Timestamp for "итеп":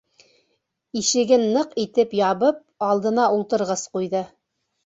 1.83-2.17